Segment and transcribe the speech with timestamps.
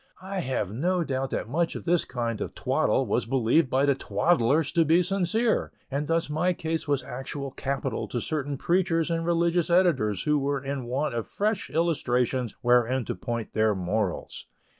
[0.23, 3.93] I have no doubt that much of this kind of twaddle was believed by the
[3.93, 9.23] twaddlers to be sincere; and thus my case was actual capital to certain preachers and
[9.27, 14.47] religious editors who were in want of fresh illustrations wherewith to point their morals.